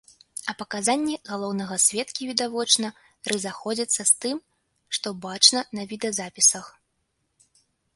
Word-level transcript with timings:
А 0.51 0.53
паказанні 0.61 1.15
галоўнага 1.31 1.77
сведкі 1.83 2.21
відавочна 2.31 2.87
разыходзяцца 3.35 4.01
з 4.13 4.19
тым, 4.25 4.37
што 4.99 5.07
бачна 5.31 5.59
на 5.79 5.91
відэазапісах. 5.95 6.65